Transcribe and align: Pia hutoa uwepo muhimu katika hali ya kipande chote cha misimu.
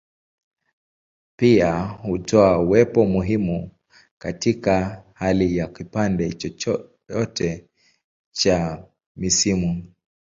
Pia 1.35 1.81
hutoa 1.85 2.59
uwepo 2.59 3.05
muhimu 3.05 3.71
katika 4.17 5.03
hali 5.13 5.57
ya 5.57 5.67
kipande 5.67 6.31
chote 7.07 7.69
cha 8.31 8.85
misimu. 9.15 9.83